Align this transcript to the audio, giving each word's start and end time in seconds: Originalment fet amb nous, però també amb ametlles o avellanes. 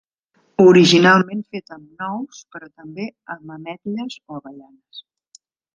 Originalment 0.69 1.43
fet 1.55 1.75
amb 1.77 2.01
nous, 2.05 2.41
però 2.55 2.73
també 2.81 3.07
amb 3.35 3.55
ametlles 3.59 4.21
o 4.27 4.41
avellanes. 4.43 5.07